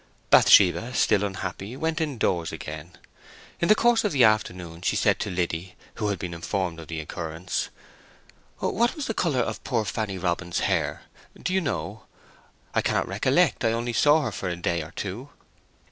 Bathsheba, 0.31 0.95
still 0.95 1.23
unhappy, 1.23 1.77
went 1.77 2.01
indoors 2.01 2.51
again. 2.51 2.97
In 3.59 3.67
the 3.67 3.75
course 3.75 4.03
of 4.03 4.11
the 4.11 4.23
afternoon 4.23 4.81
she 4.81 4.95
said 4.95 5.19
to 5.19 5.29
Liddy, 5.29 5.75
who 5.97 6.07
had 6.07 6.17
been 6.17 6.33
informed 6.33 6.79
of 6.79 6.87
the 6.87 6.99
occurrence, 6.99 7.69
"What 8.57 8.95
was 8.95 9.05
the 9.05 9.13
colour 9.13 9.41
of 9.41 9.63
poor 9.63 9.85
Fanny 9.85 10.17
Robin's 10.17 10.61
hair? 10.61 11.03
Do 11.39 11.53
you 11.53 11.61
know? 11.61 12.05
I 12.73 12.81
cannot 12.81 13.07
recollect—I 13.09 13.73
only 13.73 13.93
saw 13.93 14.23
her 14.23 14.31
for 14.31 14.49
a 14.49 14.55
day 14.55 14.81
or 14.81 14.89
two." 14.95 15.29